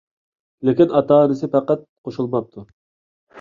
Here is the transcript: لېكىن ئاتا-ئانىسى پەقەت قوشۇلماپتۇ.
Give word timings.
لېكىن 0.69 0.95
ئاتا-ئانىسى 0.99 1.51
پەقەت 1.57 1.85
قوشۇلماپتۇ. 2.09 2.65